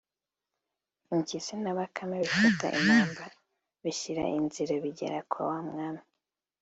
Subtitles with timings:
[1.13, 3.23] impyisi na Bakame bifata impamba,
[3.83, 6.03] bishyira nzira bigera kwa wa mwami